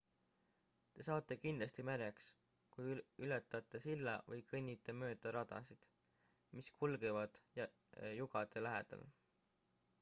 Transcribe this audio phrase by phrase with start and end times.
[0.93, 2.29] te saate kindlasti märjaks
[2.77, 2.95] kui
[3.27, 5.85] ületate silla või kõnnite mööda radasid
[6.57, 7.41] mis kulgevad
[8.21, 9.05] jugade lähedal